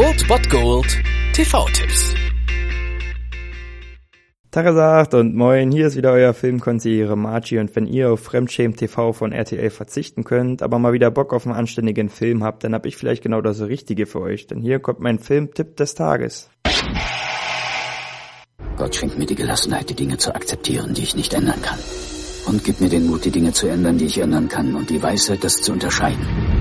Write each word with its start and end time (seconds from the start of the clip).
Old 0.00 0.26
Bot 0.28 0.48
Gold 0.48 0.86
TV-Tipps. 1.34 2.14
Tagesacht 4.50 5.12
und 5.12 5.36
moin, 5.36 5.70
hier 5.70 5.88
ist 5.88 5.96
wieder 5.96 6.12
euer 6.12 6.32
Filmkonsigliere 6.32 7.18
Margie 7.18 7.58
und 7.58 7.76
wenn 7.76 7.86
ihr 7.86 8.10
auf 8.10 8.20
Fremdschämen 8.20 8.74
TV 8.74 9.12
von 9.12 9.32
RTL 9.32 9.68
verzichten 9.68 10.24
könnt, 10.24 10.62
aber 10.62 10.78
mal 10.78 10.94
wieder 10.94 11.10
Bock 11.10 11.34
auf 11.34 11.44
einen 11.46 11.54
anständigen 11.54 12.08
Film 12.08 12.42
habt, 12.42 12.64
dann 12.64 12.72
hab 12.72 12.86
ich 12.86 12.96
vielleicht 12.96 13.22
genau 13.22 13.42
das 13.42 13.60
Richtige 13.60 14.06
für 14.06 14.22
euch, 14.22 14.46
denn 14.46 14.62
hier 14.62 14.78
kommt 14.78 15.00
mein 15.00 15.18
Filmtipp 15.18 15.76
des 15.76 15.94
Tages. 15.94 16.48
Gott 18.78 18.94
schenkt 18.94 19.18
mir 19.18 19.26
die 19.26 19.34
Gelassenheit, 19.34 19.90
die 19.90 19.96
Dinge 19.96 20.16
zu 20.16 20.34
akzeptieren, 20.34 20.94
die 20.94 21.02
ich 21.02 21.14
nicht 21.14 21.34
ändern 21.34 21.60
kann. 21.60 21.78
Und 22.46 22.64
gibt 22.64 22.80
mir 22.80 22.88
den 22.88 23.06
Mut, 23.06 23.26
die 23.26 23.30
Dinge 23.30 23.52
zu 23.52 23.66
ändern, 23.66 23.98
die 23.98 24.06
ich 24.06 24.16
ändern 24.16 24.48
kann 24.48 24.74
und 24.74 24.88
die 24.88 25.02
Weisheit, 25.02 25.44
das 25.44 25.60
zu 25.60 25.72
unterscheiden. 25.72 26.59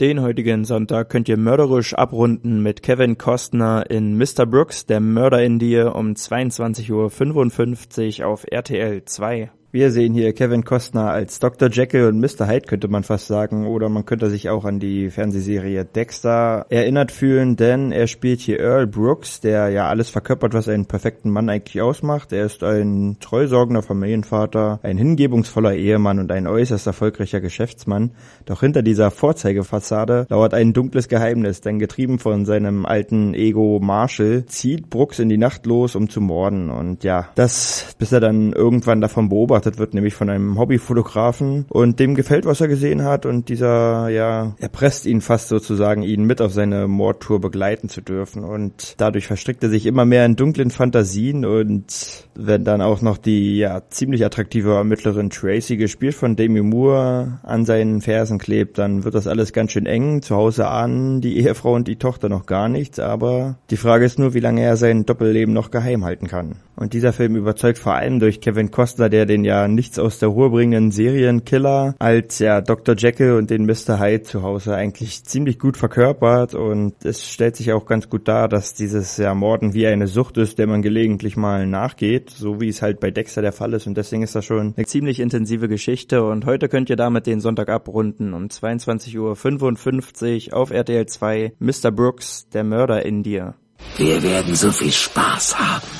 Den 0.00 0.22
heutigen 0.22 0.64
Sonntag 0.64 1.10
könnt 1.10 1.28
ihr 1.28 1.36
mörderisch 1.36 1.92
abrunden 1.92 2.62
mit 2.62 2.82
Kevin 2.82 3.18
Costner 3.18 3.90
in 3.90 4.16
Mr. 4.16 4.46
Brooks, 4.46 4.86
der 4.86 4.98
Mörder 4.98 5.44
in 5.44 5.58
dir 5.58 5.94
um 5.94 6.14
22.55 6.14 8.22
Uhr 8.22 8.26
auf 8.26 8.46
RTL 8.50 9.04
2. 9.04 9.50
Wir 9.72 9.92
sehen 9.92 10.14
hier 10.14 10.32
Kevin 10.32 10.64
Costner 10.64 11.10
als 11.10 11.38
Dr. 11.38 11.68
Jekyll 11.70 12.08
und 12.08 12.18
Mr. 12.18 12.48
Hyde, 12.48 12.66
könnte 12.66 12.88
man 12.88 13.04
fast 13.04 13.28
sagen, 13.28 13.68
oder 13.68 13.88
man 13.88 14.04
könnte 14.04 14.28
sich 14.28 14.48
auch 14.48 14.64
an 14.64 14.80
die 14.80 15.10
Fernsehserie 15.10 15.84
Dexter 15.84 16.66
erinnert 16.70 17.12
fühlen, 17.12 17.54
denn 17.54 17.92
er 17.92 18.08
spielt 18.08 18.40
hier 18.40 18.58
Earl 18.58 18.88
Brooks, 18.88 19.38
der 19.38 19.68
ja 19.68 19.86
alles 19.86 20.10
verkörpert, 20.10 20.54
was 20.54 20.68
einen 20.68 20.86
perfekten 20.86 21.30
Mann 21.30 21.48
eigentlich 21.48 21.80
ausmacht. 21.80 22.32
Er 22.32 22.46
ist 22.46 22.64
ein 22.64 23.18
treusorgender 23.20 23.82
Familienvater, 23.82 24.80
ein 24.82 24.98
hingebungsvoller 24.98 25.74
Ehemann 25.74 26.18
und 26.18 26.32
ein 26.32 26.48
äußerst 26.48 26.88
erfolgreicher 26.88 27.40
Geschäftsmann. 27.40 28.10
Doch 28.46 28.62
hinter 28.62 28.82
dieser 28.82 29.12
Vorzeigefassade 29.12 30.26
lauert 30.30 30.52
ein 30.52 30.72
dunkles 30.72 31.06
Geheimnis, 31.06 31.60
denn 31.60 31.78
getrieben 31.78 32.18
von 32.18 32.44
seinem 32.44 32.86
alten 32.86 33.34
Ego 33.34 33.78
Marshall 33.80 34.46
zieht 34.46 34.90
Brooks 34.90 35.20
in 35.20 35.28
die 35.28 35.38
Nacht 35.38 35.64
los, 35.66 35.94
um 35.94 36.10
zu 36.10 36.20
morden. 36.20 36.70
Und 36.70 37.04
ja, 37.04 37.28
das, 37.36 37.94
bis 38.00 38.10
er 38.10 38.18
dann 38.18 38.52
irgendwann 38.52 39.00
davon 39.00 39.28
beobachtet 39.28 39.59
wird, 39.64 39.94
nämlich 39.94 40.14
von 40.14 40.30
einem 40.30 40.58
Hobbyfotografen. 40.58 41.66
Und 41.68 42.00
dem 42.00 42.14
gefällt, 42.14 42.46
was 42.46 42.60
er 42.60 42.68
gesehen 42.68 43.04
hat. 43.04 43.26
Und 43.26 43.48
dieser, 43.48 44.08
ja, 44.08 44.54
erpresst 44.58 45.06
ihn 45.06 45.20
fast 45.20 45.48
sozusagen, 45.48 46.02
ihn 46.02 46.24
mit 46.24 46.40
auf 46.40 46.52
seine 46.52 46.88
Mordtour 46.88 47.40
begleiten 47.40 47.88
zu 47.88 48.00
dürfen. 48.00 48.44
Und 48.44 48.94
dadurch 48.98 49.26
verstrickt 49.26 49.62
er 49.62 49.70
sich 49.70 49.86
immer 49.86 50.04
mehr 50.04 50.26
in 50.26 50.36
dunklen 50.36 50.70
Fantasien. 50.70 51.44
Und 51.44 52.28
wenn 52.34 52.64
dann 52.64 52.82
auch 52.82 53.02
noch 53.02 53.18
die, 53.18 53.58
ja, 53.58 53.82
ziemlich 53.88 54.24
attraktive 54.24 54.74
Ermittlerin 54.74 55.30
Tracy, 55.30 55.76
gespielt 55.76 56.14
von 56.14 56.36
Demi 56.36 56.62
Moore, 56.62 57.40
an 57.42 57.64
seinen 57.64 58.00
Fersen 58.00 58.38
klebt, 58.38 58.78
dann 58.78 59.04
wird 59.04 59.14
das 59.14 59.26
alles 59.26 59.52
ganz 59.52 59.72
schön 59.72 59.86
eng. 59.86 60.22
Zu 60.22 60.36
Hause 60.36 60.68
ahnen 60.68 61.20
die 61.20 61.38
Ehefrau 61.38 61.74
und 61.74 61.88
die 61.88 61.96
Tochter 61.96 62.28
noch 62.28 62.46
gar 62.46 62.68
nichts, 62.68 62.98
aber 62.98 63.58
die 63.70 63.76
Frage 63.76 64.04
ist 64.04 64.18
nur, 64.18 64.34
wie 64.34 64.40
lange 64.40 64.62
er 64.62 64.76
sein 64.76 65.06
Doppelleben 65.06 65.54
noch 65.54 65.70
geheim 65.70 66.04
halten 66.04 66.26
kann. 66.26 66.56
Und 66.76 66.94
dieser 66.94 67.12
Film 67.12 67.36
überzeugt 67.36 67.78
vor 67.78 67.94
allem 67.94 68.20
durch 68.20 68.40
Kevin 68.40 68.70
Costner, 68.70 69.08
der 69.08 69.26
den 69.26 69.44
ja 69.50 69.66
nichts 69.66 69.98
aus 69.98 70.20
der 70.20 70.28
Ruhe 70.28 70.50
bringenden 70.50 70.92
Serienkiller 70.92 71.96
als 71.98 72.38
ja 72.38 72.60
Dr. 72.60 72.94
Jekyll 72.96 73.32
und 73.32 73.50
den 73.50 73.66
Mr. 73.66 73.98
Hyde 73.98 74.22
zu 74.22 74.42
Hause 74.42 74.76
eigentlich 74.76 75.24
ziemlich 75.24 75.58
gut 75.58 75.76
verkörpert 75.76 76.54
und 76.54 77.04
es 77.04 77.28
stellt 77.28 77.56
sich 77.56 77.72
auch 77.72 77.84
ganz 77.84 78.08
gut 78.08 78.28
dar, 78.28 78.48
dass 78.48 78.74
dieses 78.74 79.16
ja 79.16 79.34
Morden 79.34 79.74
wie 79.74 79.88
eine 79.88 80.06
Sucht 80.06 80.38
ist, 80.38 80.58
der 80.58 80.68
man 80.68 80.82
gelegentlich 80.82 81.36
mal 81.36 81.66
nachgeht, 81.66 82.30
so 82.30 82.60
wie 82.60 82.68
es 82.68 82.80
halt 82.80 83.00
bei 83.00 83.10
Dexter 83.10 83.42
der 83.42 83.52
Fall 83.52 83.74
ist 83.74 83.88
und 83.88 83.96
deswegen 83.96 84.22
ist 84.22 84.36
das 84.36 84.44
schon 84.44 84.74
eine 84.76 84.86
ziemlich 84.86 85.18
intensive 85.18 85.68
Geschichte 85.68 86.22
und 86.22 86.46
heute 86.46 86.68
könnt 86.68 86.88
ihr 86.88 86.96
damit 86.96 87.26
den 87.26 87.40
Sonntag 87.40 87.70
abrunden 87.70 88.34
um 88.34 88.46
22.55 88.46 90.52
Uhr 90.52 90.56
auf 90.56 90.70
RTL 90.70 91.06
2 91.06 91.54
Mr. 91.58 91.90
Brooks, 91.90 92.48
der 92.50 92.62
Mörder 92.62 93.04
in 93.04 93.24
dir. 93.24 93.54
Wir 93.96 94.22
werden 94.22 94.54
so 94.54 94.70
viel 94.70 94.92
Spaß 94.92 95.58
haben. 95.58 95.99